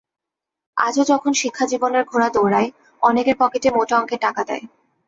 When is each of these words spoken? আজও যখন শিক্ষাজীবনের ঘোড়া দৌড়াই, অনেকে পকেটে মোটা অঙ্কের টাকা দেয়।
আজও 0.77 1.03
যখন 1.03 1.31
শিক্ষাজীবনের 1.33 2.03
ঘোড়া 2.05 2.29
দৌড়াই, 2.29 2.67
অনেকে 3.01 3.31
পকেটে 3.39 3.69
মোটা 3.71 3.95
অঙ্কের 3.99 4.19
টাকা 4.19 4.41
দেয়। 4.43 4.63